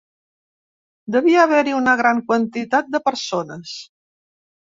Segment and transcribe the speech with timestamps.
[1.15, 3.77] Devia haver-hi una gran quantitat de persones